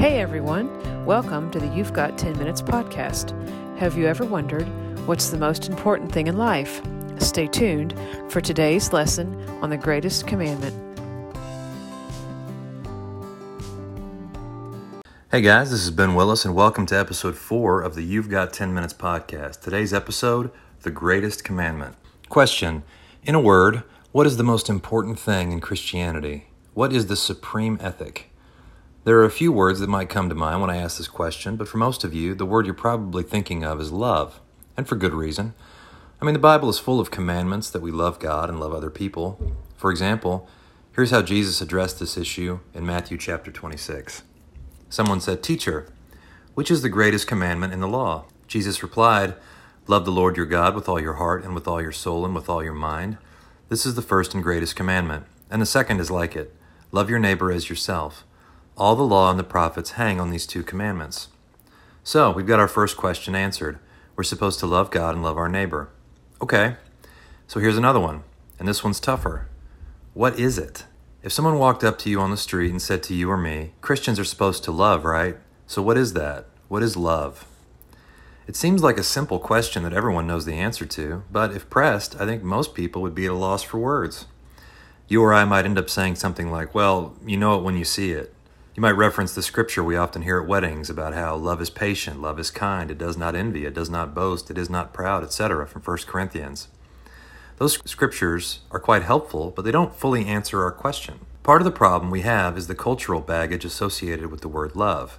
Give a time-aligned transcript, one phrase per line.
[0.00, 3.36] Hey everyone, welcome to the You've Got 10 Minutes podcast.
[3.76, 4.66] Have you ever wondered
[5.06, 6.80] what's the most important thing in life?
[7.18, 7.94] Stay tuned
[8.30, 10.74] for today's lesson on the greatest commandment.
[15.30, 18.54] Hey guys, this is Ben Willis, and welcome to episode 4 of the You've Got
[18.54, 19.60] 10 Minutes podcast.
[19.60, 21.96] Today's episode The Greatest Commandment.
[22.30, 22.84] Question
[23.24, 23.82] In a word,
[24.12, 26.46] what is the most important thing in Christianity?
[26.72, 28.29] What is the supreme ethic?
[29.02, 31.56] There are a few words that might come to mind when I ask this question,
[31.56, 34.40] but for most of you, the word you're probably thinking of is love,
[34.76, 35.54] and for good reason.
[36.20, 38.90] I mean, the Bible is full of commandments that we love God and love other
[38.90, 39.54] people.
[39.74, 40.46] For example,
[40.94, 44.22] here's how Jesus addressed this issue in Matthew chapter 26.
[44.90, 45.86] Someone said, Teacher,
[46.52, 48.26] which is the greatest commandment in the law?
[48.48, 49.34] Jesus replied,
[49.86, 52.34] Love the Lord your God with all your heart and with all your soul and
[52.34, 53.16] with all your mind.
[53.70, 55.24] This is the first and greatest commandment.
[55.50, 56.54] And the second is like it
[56.92, 58.24] love your neighbor as yourself.
[58.80, 61.28] All the law and the prophets hang on these two commandments.
[62.02, 63.78] So, we've got our first question answered.
[64.16, 65.90] We're supposed to love God and love our neighbor.
[66.40, 66.76] Okay,
[67.46, 68.22] so here's another one,
[68.58, 69.48] and this one's tougher.
[70.14, 70.84] What is it?
[71.22, 73.72] If someone walked up to you on the street and said to you or me,
[73.82, 75.36] Christians are supposed to love, right?
[75.66, 76.46] So, what is that?
[76.68, 77.46] What is love?
[78.46, 82.18] It seems like a simple question that everyone knows the answer to, but if pressed,
[82.18, 84.24] I think most people would be at a loss for words.
[85.06, 87.84] You or I might end up saying something like, Well, you know it when you
[87.84, 88.34] see it.
[88.80, 92.22] You might reference the scripture we often hear at weddings about how love is patient,
[92.22, 95.22] love is kind, it does not envy, it does not boast, it is not proud,
[95.22, 96.68] etc., from 1 Corinthians.
[97.58, 101.20] Those scriptures are quite helpful, but they don't fully answer our question.
[101.42, 105.18] Part of the problem we have is the cultural baggage associated with the word love.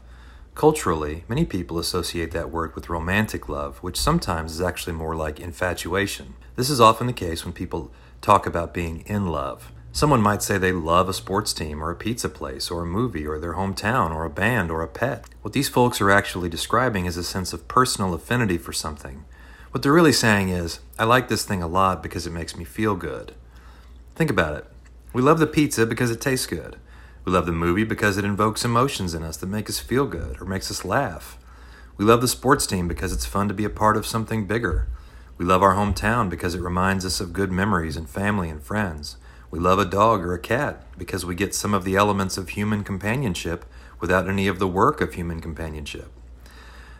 [0.55, 5.39] Culturally, many people associate that word with romantic love, which sometimes is actually more like
[5.39, 6.33] infatuation.
[6.55, 9.71] This is often the case when people talk about being in love.
[9.93, 13.27] Someone might say they love a sports team or a pizza place or a movie
[13.27, 15.25] or their hometown or a band or a pet.
[15.41, 19.25] What these folks are actually describing is a sense of personal affinity for something.
[19.71, 22.63] What they're really saying is, I like this thing a lot because it makes me
[22.63, 23.33] feel good.
[24.15, 24.65] Think about it.
[25.11, 26.77] We love the pizza because it tastes good.
[27.25, 30.41] We love the movie because it invokes emotions in us that make us feel good
[30.41, 31.37] or makes us laugh.
[31.97, 34.87] We love the sports team because it's fun to be a part of something bigger.
[35.37, 39.17] We love our hometown because it reminds us of good memories and family and friends.
[39.51, 42.49] We love a dog or a cat because we get some of the elements of
[42.49, 43.65] human companionship
[43.99, 46.09] without any of the work of human companionship.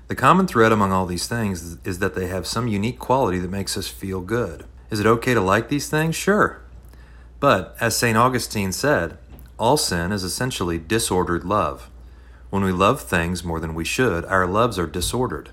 [0.10, 3.50] The common thread among all these things is that they have some unique quality that
[3.50, 4.66] makes us feel good.
[4.90, 6.18] Is it okay to like these things?
[6.18, 6.62] Sure.
[7.40, 8.18] But, as St.
[8.18, 9.18] Augustine said,
[9.58, 11.90] all sin is essentially disordered love.
[12.50, 15.52] When we love things more than we should, our loves are disordered.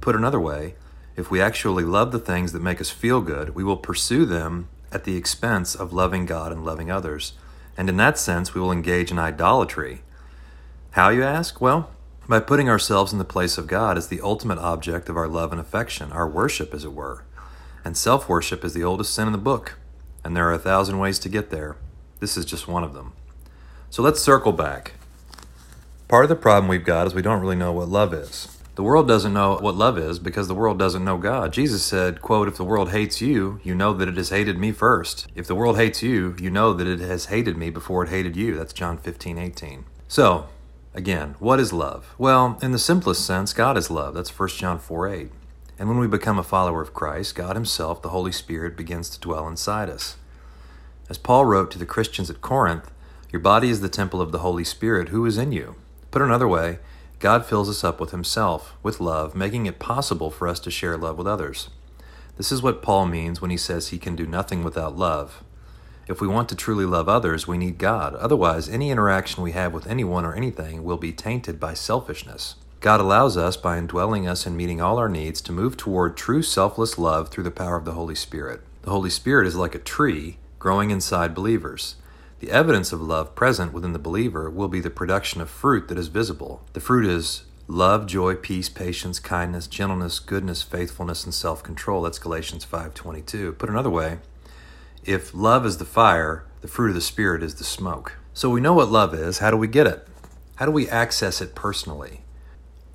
[0.00, 0.76] Put another way,
[1.14, 4.68] if we actually love the things that make us feel good, we will pursue them
[4.92, 7.32] at the expense of loving God and loving others.
[7.76, 10.02] And in that sense, we will engage in idolatry.
[10.92, 11.60] How, you ask?
[11.60, 11.90] Well,
[12.28, 15.52] by putting ourselves in the place of God as the ultimate object of our love
[15.52, 17.24] and affection, our worship, as it were.
[17.84, 19.78] And self worship is the oldest sin in the book,
[20.22, 21.76] and there are a thousand ways to get there.
[22.20, 23.12] This is just one of them.
[23.90, 24.92] So let's circle back.
[26.08, 28.56] Part of the problem we've got is we don't really know what love is.
[28.74, 31.52] The world doesn't know what love is because the world doesn't know God.
[31.52, 34.72] Jesus said, quote, if the world hates you, you know that it has hated me
[34.72, 35.26] first.
[35.34, 38.34] If the world hates you, you know that it has hated me before it hated
[38.34, 38.56] you.
[38.56, 39.84] That's John 15, 18.
[40.08, 40.48] So,
[40.94, 42.14] again, what is love?
[42.16, 44.14] Well, in the simplest sense, God is love.
[44.14, 45.30] That's 1 John 4, 8.
[45.78, 49.20] And when we become a follower of Christ, God Himself, the Holy Spirit, begins to
[49.20, 50.16] dwell inside us.
[51.10, 52.90] As Paul wrote to the Christians at Corinth,
[53.30, 55.74] your body is the temple of the Holy Spirit who is in you.
[56.10, 56.78] Put another way,
[57.22, 60.96] God fills us up with Himself, with love, making it possible for us to share
[60.96, 61.70] love with others.
[62.36, 65.44] This is what Paul means when he says he can do nothing without love.
[66.08, 68.16] If we want to truly love others, we need God.
[68.16, 72.56] Otherwise, any interaction we have with anyone or anything will be tainted by selfishness.
[72.80, 76.42] God allows us, by indwelling us and meeting all our needs, to move toward true
[76.42, 78.62] selfless love through the power of the Holy Spirit.
[78.82, 81.94] The Holy Spirit is like a tree growing inside believers.
[82.42, 85.96] The evidence of love present within the believer will be the production of fruit that
[85.96, 86.64] is visible.
[86.72, 92.02] The fruit is love, joy, peace, patience, kindness, gentleness, goodness, faithfulness, and self-control.
[92.02, 93.52] That's Galatians 5:22.
[93.52, 94.18] Put another way,
[95.04, 98.14] if love is the fire, the fruit of the spirit is the smoke.
[98.34, 99.38] So we know what love is.
[99.38, 100.08] How do we get it?
[100.56, 102.24] How do we access it personally?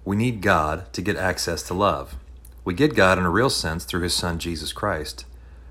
[0.03, 2.17] We need God to get access to love.
[2.65, 5.23] We get God in a real sense through his son Jesus Christ.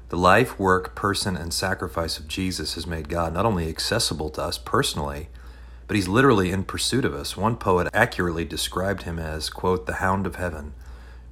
[0.08, 4.43] The life, work, person, and sacrifice of Jesus has made God not only accessible to
[4.43, 5.29] us personally,
[5.88, 7.37] but he's literally in pursuit of us.
[7.37, 10.75] One poet accurately described him as, quote, the hound of heaven,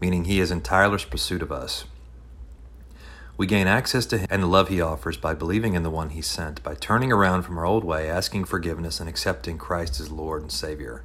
[0.01, 1.85] meaning he is in tireless pursuit of us.
[3.37, 6.11] We gain access to him and the love he offers by believing in the one
[6.11, 10.11] he sent, by turning around from our old way, asking forgiveness, and accepting Christ as
[10.11, 11.03] Lord and Savior.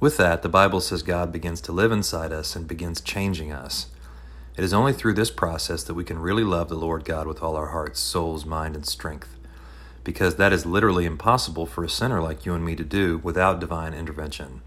[0.00, 3.86] With that, the Bible says God begins to live inside us and begins changing us.
[4.54, 7.42] It is only through this process that we can really love the Lord God with
[7.42, 9.34] all our hearts, souls, mind, and strength,
[10.04, 13.60] because that is literally impossible for a sinner like you and me to do without
[13.60, 14.60] divine intervention.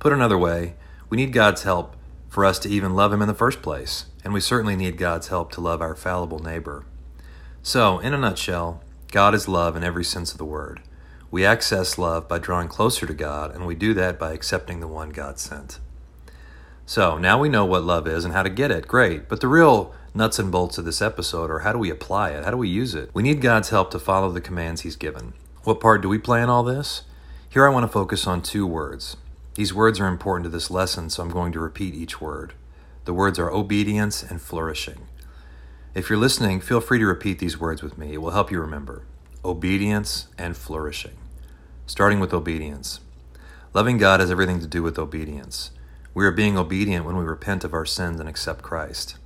[0.00, 0.74] Put another way,
[1.08, 1.94] we need God's help
[2.28, 5.28] for us to even love Him in the first place, and we certainly need God's
[5.28, 6.84] help to love our fallible neighbor.
[7.62, 8.82] So, in a nutshell,
[9.12, 10.80] God is love in every sense of the word.
[11.30, 14.88] We access love by drawing closer to God, and we do that by accepting the
[14.88, 15.78] one God sent.
[16.90, 18.88] So, now we know what love is and how to get it.
[18.88, 19.28] Great.
[19.28, 22.44] But the real nuts and bolts of this episode are how do we apply it?
[22.44, 23.10] How do we use it?
[23.14, 25.34] We need God's help to follow the commands He's given.
[25.62, 27.02] What part do we play in all this?
[27.48, 29.16] Here I want to focus on two words.
[29.54, 32.54] These words are important to this lesson, so I'm going to repeat each word.
[33.04, 35.06] The words are obedience and flourishing.
[35.94, 38.14] If you're listening, feel free to repeat these words with me.
[38.14, 39.04] It will help you remember
[39.44, 41.18] obedience and flourishing.
[41.86, 42.98] Starting with obedience.
[43.74, 45.70] Loving God has everything to do with obedience.
[46.12, 49.16] We are being obedient when we repent of our sins and accept Christ.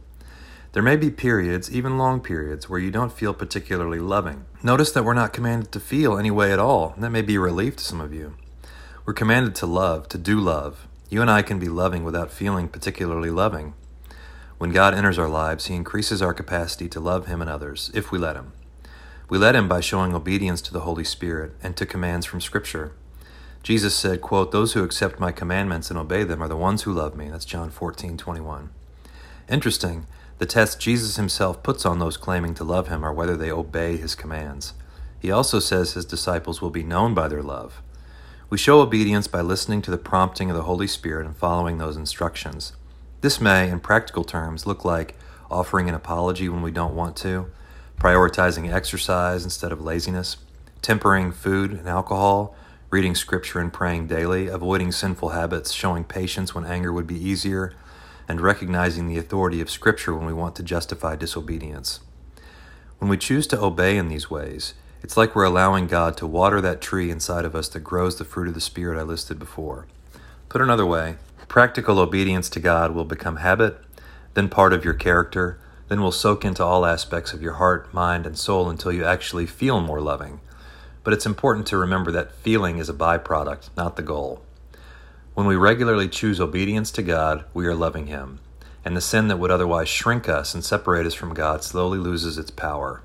[0.73, 4.45] There may be periods, even long periods, where you don't feel particularly loving.
[4.63, 7.41] Notice that we're not commanded to feel any way at all, that may be a
[7.41, 8.35] relief to some of you.
[9.07, 10.89] We're commanded to love, to do love.
[11.09, 13.75] You and I can be loving without feeling particularly loving.
[14.59, 18.11] When God enters our lives, He increases our capacity to love Him and others, if
[18.11, 18.53] we let Him.
[19.29, 22.93] We let Him by showing obedience to the Holy Spirit and to commands from Scripture.
[23.65, 26.93] Jesus said, quote, Those who accept my commandments and obey them are the ones who
[26.93, 27.31] love me.
[27.31, 28.69] That's John 14, 21.
[29.49, 30.07] Interesting,
[30.37, 33.97] the test Jesus himself puts on those claiming to love him are whether they obey
[33.97, 34.75] his commands.
[35.19, 37.81] He also says his disciples will be known by their love.
[38.51, 41.97] We show obedience by listening to the prompting of the Holy Spirit and following those
[41.97, 42.75] instructions.
[43.23, 45.17] This may, in practical terms, look like
[45.51, 47.51] offering an apology when we don't want to,
[47.99, 50.37] prioritizing exercise instead of laziness,
[50.83, 52.55] tempering food and alcohol,
[52.95, 57.73] reading scripture and praying daily, avoiding sinful habits, showing patience when anger would be easier,
[58.29, 61.99] and recognizing the authority of scripture when we want to justify disobedience.
[63.01, 66.61] When we choose to obey in these ways, it's like we're allowing God to water
[66.61, 69.89] that tree inside of us that grows the fruit of the Spirit I listed before.
[70.49, 71.17] Put another way,
[71.49, 73.77] practical obedience to God will become habit,
[74.35, 75.59] then part of your character,
[75.89, 79.47] then will soak into all aspects of your heart, mind, and soul until you actually
[79.47, 80.39] feel more loving
[81.05, 84.43] but it's important to remember that feeling is a byproduct, not the goal.
[85.35, 88.41] When we regularly choose obedience to God, we are loving Him,
[88.85, 92.39] and the sin that would otherwise shrink us and separate us from God slowly loses
[92.39, 93.03] its power.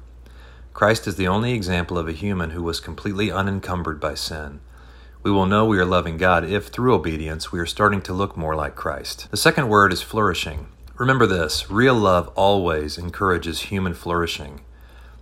[0.74, 4.62] Christ is the only example of a human who was completely unencumbered by sin.
[5.22, 8.38] We will know we are loving God if, through obedience, we are starting to look
[8.38, 9.30] more like Christ.
[9.32, 10.68] The second word is flourishing.
[10.96, 14.62] Remember this real love always encourages human flourishing.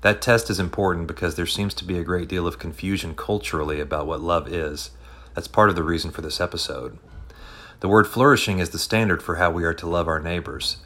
[0.08, 3.82] That test is important because there seems to be a great deal of confusion culturally
[3.82, 4.92] about what love is.
[5.34, 6.98] That's part of the reason for this episode.
[7.82, 10.78] The word flourishing is the standard for how we are to love our neighbors.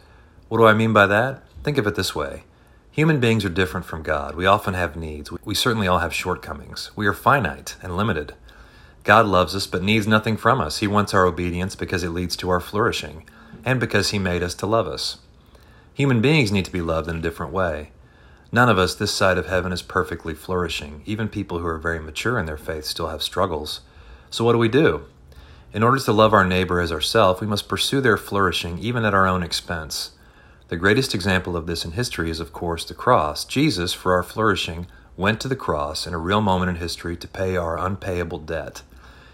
[0.49, 1.43] What do I mean by that?
[1.61, 2.45] Think of it this way
[2.89, 4.33] Human beings are different from God.
[4.33, 5.31] We often have needs.
[5.45, 6.89] We certainly all have shortcomings.
[6.95, 8.33] We are finite and limited.
[9.03, 10.79] God loves us but needs nothing from us.
[10.79, 13.29] He wants our obedience because it leads to our flourishing,
[13.63, 15.19] and because He made us to love us.
[15.93, 17.91] Human beings need to be loved in a different way.
[18.53, 21.03] None of us this side of heaven is perfectly flourishing.
[21.05, 23.79] Even people who are very mature in their faith still have struggles.
[24.29, 25.05] So, what do we do?
[25.73, 29.13] In order to love our neighbor as ourselves, we must pursue their flourishing even at
[29.13, 30.11] our own expense.
[30.67, 33.45] The greatest example of this in history is, of course, the cross.
[33.45, 37.27] Jesus, for our flourishing, went to the cross in a real moment in history to
[37.29, 38.81] pay our unpayable debt.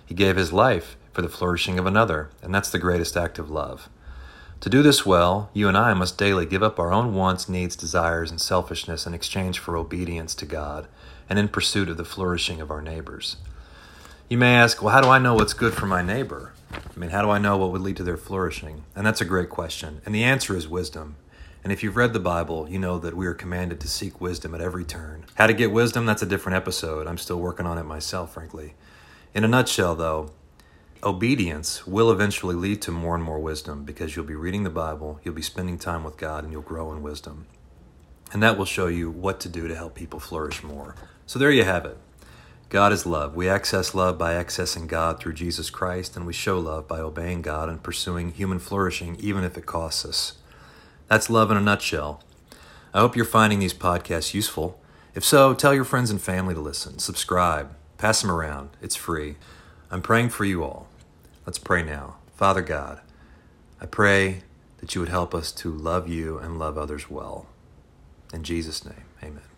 [0.06, 3.50] He gave his life for the flourishing of another, and that's the greatest act of
[3.50, 3.90] love.
[4.62, 7.76] To do this well, you and I must daily give up our own wants, needs,
[7.76, 10.88] desires, and selfishness in exchange for obedience to God
[11.30, 13.38] and in pursuit of the flourishing of our neighbors.
[14.30, 16.54] You may ask, well, how do I know what's good for my neighbor?
[16.74, 18.84] I mean, how do I know what would lead to their flourishing?
[18.96, 20.02] And that's a great question.
[20.06, 21.18] And the answer is wisdom.
[21.64, 24.56] And if you've read the Bible, you know that we are commanded to seek wisdom
[24.56, 25.26] at every turn.
[25.36, 27.06] How to get wisdom, that's a different episode.
[27.06, 28.74] I'm still working on it myself, frankly.
[29.36, 30.32] In a nutshell, though,
[31.04, 35.20] obedience will eventually lead to more and more wisdom because you'll be reading the Bible,
[35.24, 37.48] you'll be spending time with God, and you'll grow in wisdom.
[38.34, 40.96] And that will show you what to do to help people flourish more.
[41.26, 41.98] So there you have it.
[42.70, 43.36] God is love.
[43.36, 47.42] We access love by accessing God through Jesus Christ, and we show love by obeying
[47.42, 50.34] God and pursuing human flourishing, even if it costs us.
[51.08, 52.22] That's love in a nutshell.
[52.94, 54.82] I hope you're finding these podcasts useful.
[55.16, 58.72] If so, tell your friends and family to listen, subscribe, pass them around.
[58.82, 59.38] It's free.
[59.90, 60.88] I'm praying for you all.
[61.46, 62.16] Let's pray now.
[62.36, 63.00] Father God,
[63.80, 64.42] I pray
[64.80, 67.48] that you would help us to love you and love others well.
[68.34, 69.57] In Jesus' name, amen.